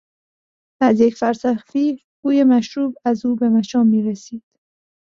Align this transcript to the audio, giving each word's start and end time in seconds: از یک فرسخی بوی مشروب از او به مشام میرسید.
از 0.81 0.99
یک 0.99 1.15
فرسخی 1.15 2.05
بوی 2.23 2.43
مشروب 2.43 2.95
از 3.05 3.25
او 3.25 3.35
به 3.35 3.49
مشام 3.49 3.87
میرسید. 3.87 4.43